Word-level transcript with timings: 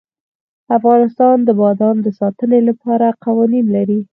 افغانستان 0.77 1.37
د 1.43 1.49
بادام 1.61 1.95
د 2.03 2.07
ساتنې 2.19 2.59
لپاره 2.69 3.07
قوانین 3.25 3.65
لري. 3.75 3.99